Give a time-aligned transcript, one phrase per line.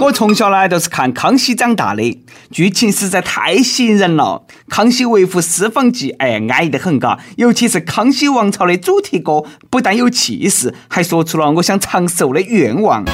[0.00, 4.46] 我从小呢都是看康熙长大的，剧情实在太吸引人了。
[4.70, 7.18] 康熙维护私房记，哎，安逸得很嘎。
[7.36, 13.04] 尤其是康熙王朝的主题歌，不但有气势，还说出了我想长寿的愿望。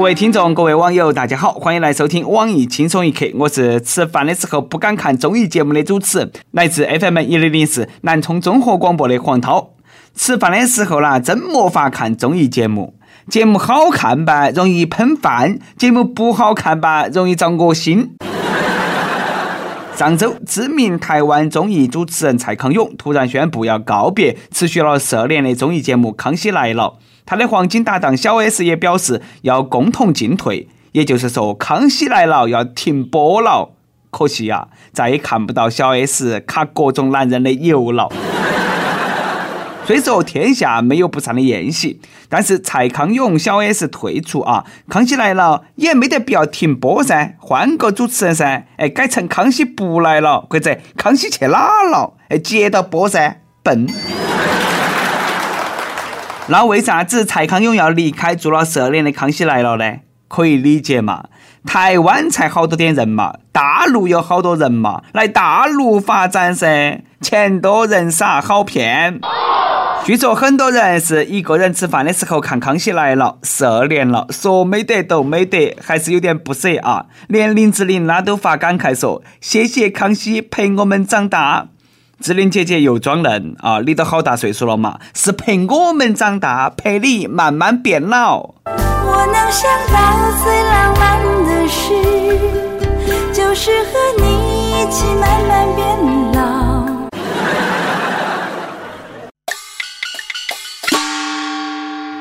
[0.00, 3.26] 各位听众，各位网友，大家好，欢迎来收听网易轻松一刻。
[3.34, 9.74] 我是吃饭的时候不敢看综艺节目的主持，来自 FM 一零零四南充综合广播的黄涛。
[10.14, 12.94] 吃饭的时候啦，真没法看综艺节目。
[13.28, 18.16] 节目好看吧，容易喷饭；节目不好看吧，容易遭恶心。
[19.94, 26.84] 上周，知名台湾综艺主持人蔡康永突然宣布要告别持续了十二年的综艺节目《康熙来了》。
[27.30, 33.70] 他的黄金搭档小 S 也表示要共同进退，也就是说，《康熙来了》要停播了。
[34.10, 38.08] 可惜呀，再也看不到小 S 卡各种男人的油了。
[39.86, 53.86] 虽说天下没有不散的宴席，但是蔡康永、小 S 退出啊，《康熙来了》也没得必要停播噻，换个主持人噻，哎，改成《康熙不来了》或者《康熙去哪了》，哎，接着播噻，笨。
[56.50, 60.00] 那为啥子蔡康永要离开做了十二年的《康熙来了》呢？
[60.26, 61.26] 可以理解嘛？
[61.64, 69.20] 台湾才好多点人嘛，大陆有好多人嘛，来大陆发展噻，钱多人傻好骗。
[70.04, 77.06] 据说很多人是一个人吃饭的时候看《康熙来了》，十二年了，说没得都没得，还是有点不舍啊。
[77.28, 81.68] 连林志玲那都发感慨说：“谢谢康熙陪我们长大。”
[82.22, 83.80] 志玲姐姐又装嫩啊！
[83.80, 88.40] 你都好大岁数了嘛，是陪我们长大，陪你慢慢变老。
[88.66, 91.94] 我能想到最浪漫的事，
[93.32, 95.88] 就是和你一起慢慢变
[96.34, 96.40] 老。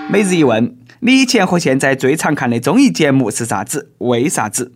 [0.08, 3.92] 每日一问：你以前和现在最常看的综艺节目是啥子？
[3.98, 4.72] 为啥子？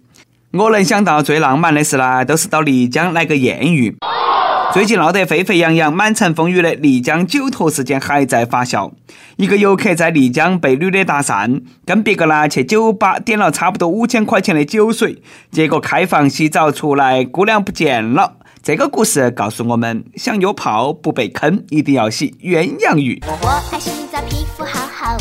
[0.51, 3.95] 我能想到最浪漫的事呢，都是到丽江来个艳遇。
[4.73, 8.91] 最近闹得沸沸扬扬、满城风雨的丽江酒托事件还在发酵。
[9.35, 18.37] 一个游客在丽江被女的搭讪，跟别个呢去酒吧点了差不多五千块钱的酒水，结果开房洗澡出来，姑娘不见了。
[18.63, 23.21] 这个故事告诉我们：想约炮不被坑，一定要洗鸳鸯浴。
[23.27, 25.17] 我爱洗澡，皮肤好好。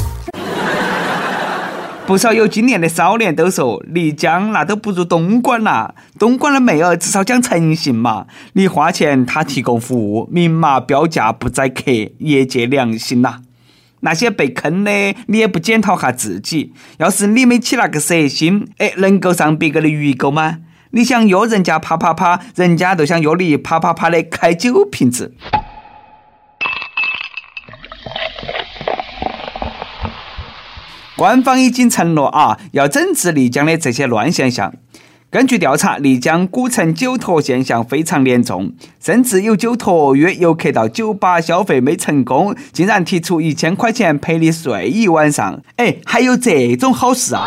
[2.05, 5.95] 不少有经验的少年都说，丽江那都不如东莞啦。
[6.19, 13.43] 东莞的妹儿至少讲诚信嘛，你花钱他提供服务，明码标价不宰客，业界良心呐。
[14.01, 16.73] 那些被坑的，你也不检讨下自己。
[16.99, 20.59] 要是你没起那个色心，哎，能够上别个的鱼钩吗？
[20.91, 25.35] 你想约人家啪啪啪，人家都想约你啪啪啪的开酒瓶子。
[31.23, 34.75] 官方已经承诺啊，要整治丽江的这些乱现象。
[35.31, 45.63] 根据调查，丽江古城酒托现象非常严重，甚至有酒托约游客到酒吧消费没成功，竟然提出一千块钱陪你睡一晚上。
[45.77, 47.45] 哎，还有这种好事啊！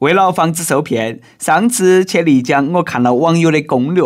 [0.00, 4.02] 为了防止受骗，上次去丽江，我看了网友的攻略。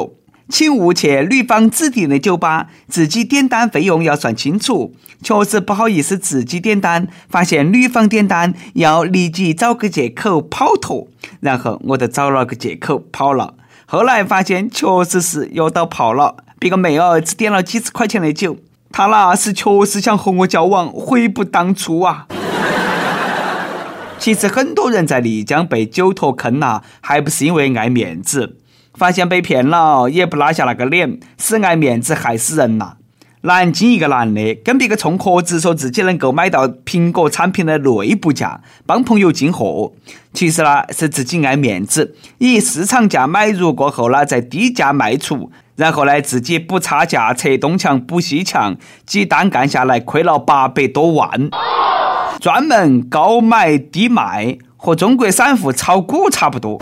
[0.48, 4.94] 请勿去女方指定的酒吧，自己点单费用要算清楚。
[5.22, 11.06] 确实不好意思自己点单，发现女方点单要立即找个借口跑脱，
[11.41, 13.54] 然后我就找了个借口跑了。
[13.86, 18.56] 后来发现确实是约到炮了，别个妹儿只点了几十块钱的酒，
[18.91, 22.26] 他那是确实想和我交往，悔不当初啊！
[24.19, 28.56] 其实很多人在丽江被酒托坑了，还不是因为爱面子。
[28.94, 32.94] 发现被骗了，也不拉下那个脸，死爱面子害死人呐！
[33.44, 39.92] 南京一个男的跟别个冲壳子，说自己能够买到苹果产品的内部价，帮朋友进货。
[40.32, 51.50] 其实呢，是自己爱面子，以市场价买入过后呢，再低价卖出，然后呢，自己补差价，拆东墙补西墙，几单干下来亏了八百多万。
[52.38, 56.80] 专门高买低卖，和中国散户炒股差不多。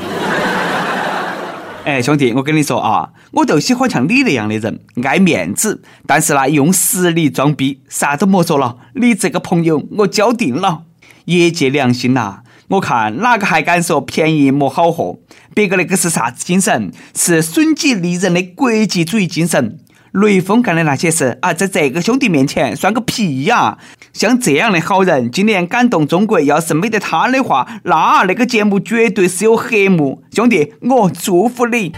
[1.90, 10.82] 哎，兄弟，我跟你说啊，我就喜欢像你那样的人，爱面子，但是呢，用实力装逼，啥都莫说了，你这个朋友我交定了。
[11.24, 15.18] 业界良心呐，我看哪个还敢说便宜没好货？
[15.52, 16.92] 别个那个是啥子精神？
[17.12, 19.80] 是损己利人的国际主义精神。
[20.12, 23.78] 雷锋干的那些事啊，在这个兄弟面前算个屁呀！
[24.12, 30.24] 像这样的好人，今年感动中国要是没得他的话，那那个节目绝对是有黑幕。
[30.32, 31.92] 兄弟，我祝福你。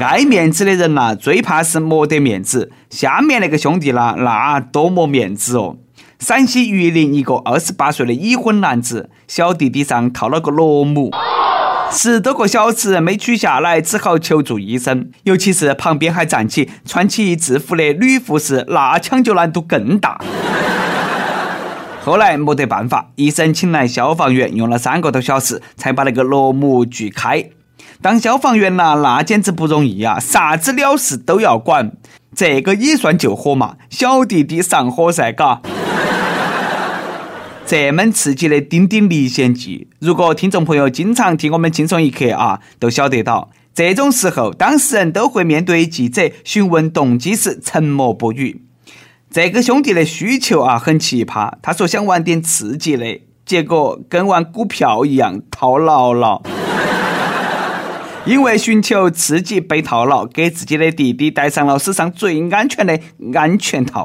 [0.00, 2.70] 爱面子的人呐，最怕是没得面子。
[2.90, 5.76] 下面那个兄弟啦，那多没面子哦。
[6.18, 11.10] 陕西榆林一个二十八岁的已婚男子，小弟弟上套了个螺母，
[11.92, 15.10] 十多个小时没取下来，只好求助医生。
[15.24, 20.20] 尤其是旁边还站起穿起制服的女护士，那抢救难度更大。
[22.02, 27.50] 后来没得办法，医生请来消防员，用了三个多小时才把那个螺母锯开。
[28.00, 30.18] 当消防员呐，那简直不容易啊！
[30.20, 31.92] 啥子鸟事都要管，
[32.34, 33.76] 这个也算救火嘛？
[33.90, 35.60] 小弟弟上火噻，嘎！
[37.66, 48.62] 这么刺激的《丁丁历险记》，如果听众朋友经常听我们轻松一刻啊，都晓得到，这种时候当事人都会面对记者询问动机时沉默不语。
[49.30, 56.40] 这个兄弟的需求啊很奇葩，他说想玩点刺激的，结果跟玩股票一样套牢了。
[58.28, 63.00] 因为寻求刺激被套牢，给自己的弟弟戴上了史上最安全的
[63.32, 64.04] 安全套，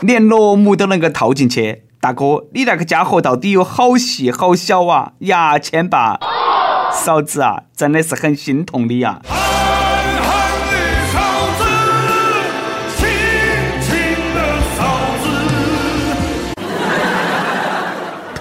[0.00, 1.82] 连螺母都能够套进去。
[2.00, 5.12] 大哥，你那个家伙到底有好细好小啊？
[5.18, 6.18] 牙签吧，
[6.94, 9.20] 嫂子啊，真的是很心痛你呀。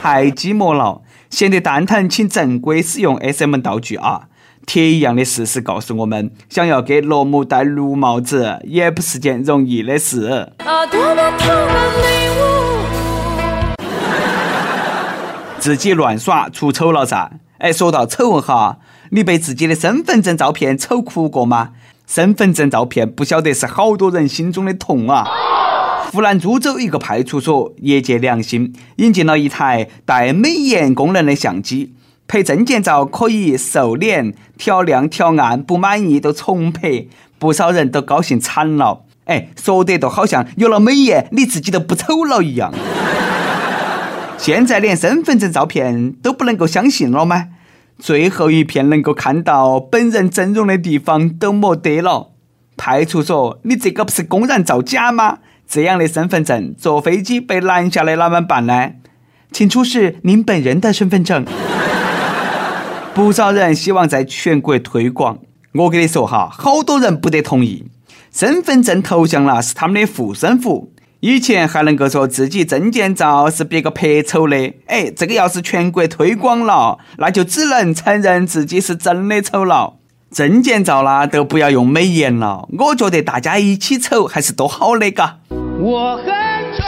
[0.02, 1.02] 太寂寞了。
[1.30, 4.24] 现在蛋疼，请正规使用 SM 道具啊！
[4.66, 10.54] 铁一样的事实告诉我们，想要给罗姆戴绿帽子，也不是件容易的事。
[15.60, 17.30] 自己乱耍出丑了噻！
[17.60, 18.80] 哎，说到丑哈，
[19.12, 21.70] 你被自己的身份证照片丑哭过吗？
[22.08, 25.28] 身份证照片不晓得是好多人心中的痛啊！
[26.12, 31.94] 湖南株洲一个派出所业界良心引进了一台带美颜功能的相机，
[32.28, 37.06] 拍证件照可以瘦脸、调亮、调暗，不满意都重拍。
[37.38, 39.04] 不少人都高兴惨了。
[39.26, 42.74] 哎，说得都好像有了美颜，你自己都不丑了一样。
[44.38, 47.50] 现在连身份证照片都不能够相信了吗？
[48.00, 52.32] 最后一片能够看到本人真容的地方都没得了。
[52.76, 55.38] 派出所，你这个不是公然造假吗？
[55.70, 58.94] 这样的身份证坐飞机被拦下来哪么办呢？
[59.52, 61.46] 请出示您本人的身份证。
[63.14, 65.38] 不少人希望在全国推广，
[65.74, 67.86] 我跟你说哈，好多人不得同意。
[68.34, 79.99] 身份证头像啦是他们的护身符，以前还能够说自己证件照是别个拍丑的，哎，这个要是全国推广了，那就只能承认自己是真的丑了。
[80.32, 85.40] 证件照啦都不要用美颜了，我觉得大家一起丑还是多好的嘎。
[85.80, 86.26] 我很
[86.78, 86.84] 丑，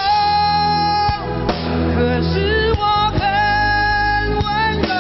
[1.96, 3.20] 可是我很
[4.44, 4.94] 温柔。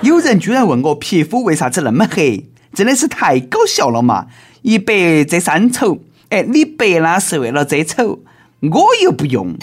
[0.00, 4.28] 有人居然问我皮肤为啥子那么黑，真的是太搞笑了嘛！
[4.62, 5.98] 一白遮三丑，
[6.30, 8.20] 哎，你白啦是为了遮丑，
[8.62, 9.54] 我又不用。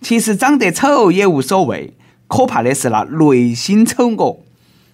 [0.00, 1.94] 其实长得丑也无所谓，
[2.30, 4.38] 可怕的是那内心丑恶。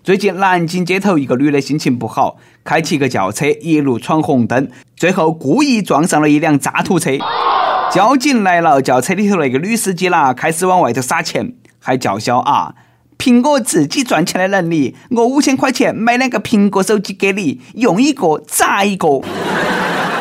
[0.03, 7.11] 最近南京街头，一个女的心情不好，开起个轿车一路闯红灯，最后故意撞上了一辆渣土车。
[7.93, 12.75] 交警来了，轿车里头那个女司机啦，开始往外头撒钱，还叫嚣啊
[13.19, 19.21] ：“凭我自己赚钱的能力，我五千块钱买两个苹果手机给你，用一个砸一个。”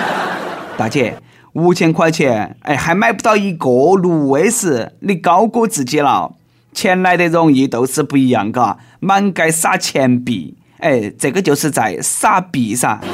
[0.76, 1.18] 大姐，
[1.54, 6.34] 五千块钱，哎，还买不到一个六 S，你高估自己了。
[6.76, 13.00] 钱来得容易，都是不一样，嘎，满街撒钱币，哎，这个就是在撒币噻。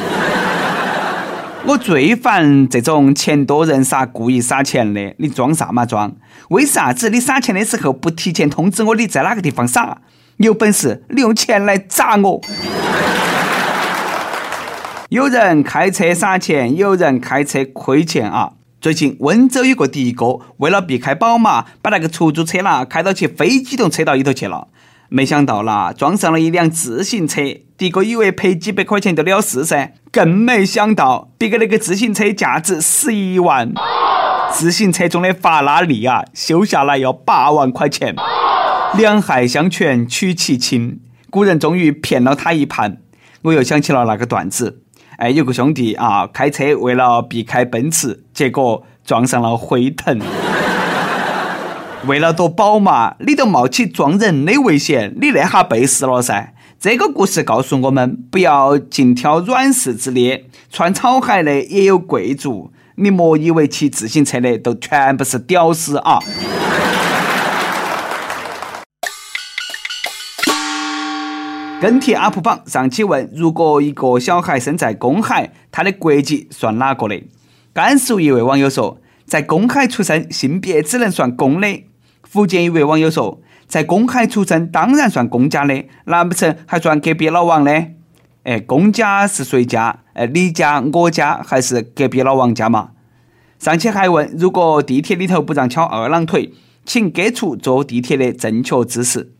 [1.63, 6.11] 我最烦这种钱多人傻故意撒钱的，你装啥嘛装？
[6.49, 9.99] 为啥子你撒钱的时候不提前通知我你在哪个地方撒？
[10.37, 12.41] 有本事你用钱来砸我！
[15.09, 18.53] 有人开车撒钱，有人开车亏钱啊。
[18.81, 24.69] 最近温州有个的哥为了避开宝马，把那个出租车啦开到去非机动车道里头去了。
[25.07, 27.43] 没想到啦，撞上了一辆自行车。
[27.77, 33.71] 的哥以为赔几百块钱就了事噻，更没想到别个那个自行车价值十一万，
[34.51, 38.15] 自行车中的法拉利啊，修下来要八万块钱。
[38.97, 42.97] 两害相权取其轻，古人终于骗了他一盘。
[43.43, 44.81] 我又想起了那个段子。
[45.21, 50.19] 哎，有个兄弟啊，开车为了避开奔驰，结果撞上了辉腾。
[52.07, 56.55] 为了躲宝马，你都冒起撞人的危险，你那下背时了噻。
[56.79, 60.45] 这个故事告诉我们，不要尽挑软柿子捏。
[60.71, 66.17] 穿草鞋的也有贵族，你莫以为骑自行车的都全部是屌丝啊！
[71.81, 77.23] 跟帖 UP 榜上期问：如果一个小孩生在公海，他的国籍算哪个的？
[77.73, 81.83] 甘肃一位网友说，在公海出生，性别只能算公的。
[82.21, 87.71] 福建一位网友说，在公海出生当然算公家的，难不成还算隔壁老王的？
[88.43, 90.03] 哎，公家是谁家？
[90.13, 92.91] 哎，你家、我家还是隔壁老王家嘛？
[93.57, 96.53] 上期还问，如果地铁里头不让翘二郎腿，
[96.85, 99.31] 请给出坐地铁的正确姿势。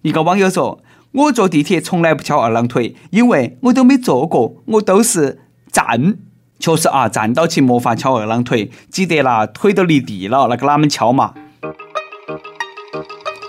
[0.00, 0.82] 一个网友说。
[1.12, 5.40] 我坐地铁从来不翘二郎腿，因为我都没坐过，我都是
[5.72, 6.18] 站。
[6.60, 11.34] 确实啊，站到起没法翘二郎腿，挤得那腿都离地了，那个哪们翘嘛？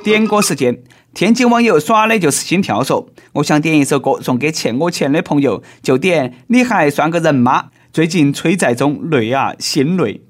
[0.04, 0.82] 点歌时间，
[1.14, 7.66] 天津网友耍的就是心跳说，我想点一首歌送给欠我钱的朋友，就点你还算个人吗？
[7.94, 10.22] 最近催债中，累啊，心累。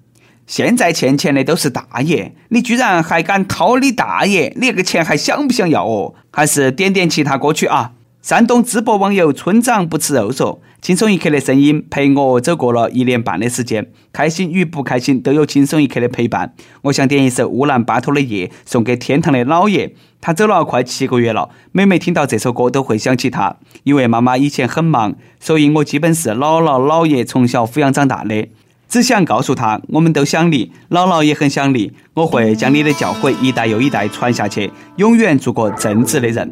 [0.51, 4.51] 现在欠钱的都是大爷，你居然还敢掏你大爷？
[4.58, 6.13] 你那个钱还想不想要哦？
[6.29, 7.93] 还是点点其他歌曲啊？
[8.22, 16.53] 山东淄博网友村长不吃肉说：“轻松一刻的声音陪我走过了一年半的时间，开心与不开心都有轻松一刻的陪伴。
[16.81, 23.55] 我想点一首乌兰巴托的夜送给天堂的姥爷，他走了快七个月了，每每听到这首歌都会想起他。
[23.84, 28.50] 因为妈妈以前很忙，所以我基本是姥姥姥爷从小抚养长大的。”
[28.91, 31.93] 只想告诉他，我们都想你，姥姥也很想你。
[32.13, 36.51] 我会将你的教诲一代又一代传下去，永远做个正直的人。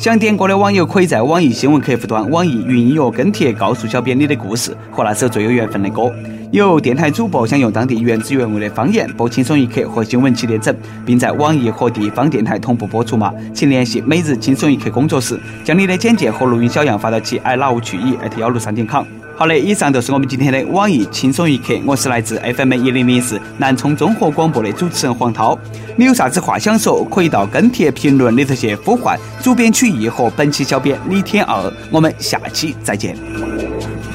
[0.00, 6.12] 想点歌的网友可以在网易新闻客户端、网易云音乐跟帖告诉小编你的故事和那首最有缘分的歌。
[6.50, 10.74] 有电台主播想用当地原汁原味的方言播《轻松一刻》和新闻七点整，
[11.06, 13.32] 并在网易和地方电台同步播出吗？
[13.54, 19.04] 请联系每日轻松一刻工作室，将你的简介和录音小样发到其 i love 曲艺幺六三点 com。
[19.38, 21.72] 好的，以上就是我们今天的网易轻松一刻。
[21.86, 25.56] 我是来自 FM 一零零四南充综合广播的主持人黄涛。
[25.96, 31.72] 你有啥子话想说，可以到跟帖评论里头去呼唤主编曲艺和本期小编李天二。
[31.92, 33.16] 我们下期再见。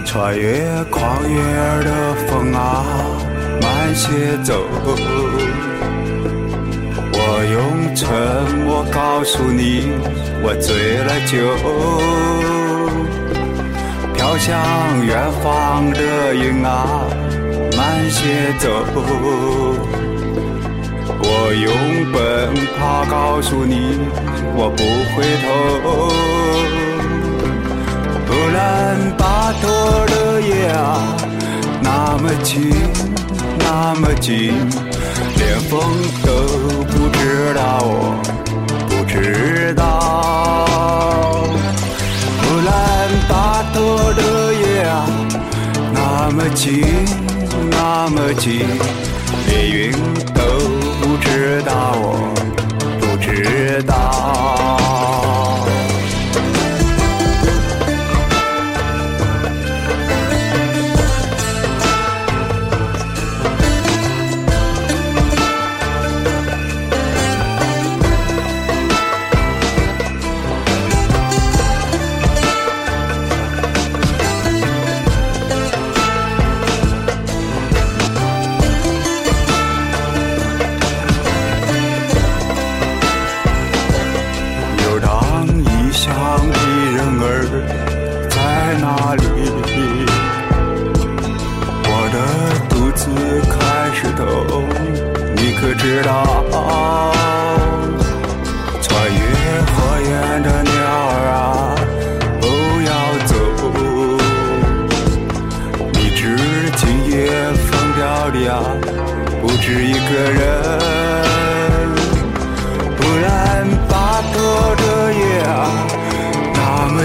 [0.03, 0.59] 穿越
[0.91, 0.99] 旷
[1.29, 1.37] 野
[1.85, 2.83] 的风啊，
[3.61, 4.61] 慢些走。
[7.13, 8.11] 我用沉
[8.65, 9.83] 默告诉你，
[10.43, 12.42] 我醉了酒。
[14.23, 17.03] 飘向远方的云啊，
[17.75, 18.69] 慢些走。
[21.19, 21.67] 我用
[22.13, 23.99] 奔跑告诉你，
[24.55, 25.47] 我不回头。
[28.29, 29.65] 乌兰巴托
[30.05, 31.03] 的夜啊，
[31.81, 32.71] 那么静，
[33.59, 34.53] 那么静，
[35.35, 35.81] 连风
[36.23, 36.31] 都
[36.87, 38.15] 不知道，我
[38.87, 40.72] 不知道。
[46.33, 46.83] 么近，
[47.69, 48.65] 那么近，
[49.47, 49.91] 连云
[50.33, 50.41] 都
[50.99, 52.42] 不知道，我。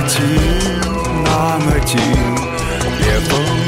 [0.08, 0.24] 近，
[1.22, 2.00] 那么近，
[2.98, 3.67] 连风。